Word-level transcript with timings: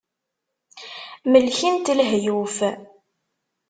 Melken-t 1.31 1.87
lehyuf. 1.97 2.57